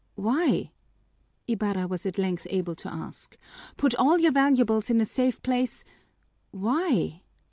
[0.15, 0.71] "Why?"
[1.47, 3.37] Ibarra was at length able to ask.
[3.77, 5.83] "Put all your valuables in a safe place"
[6.49, 7.21] "Why?"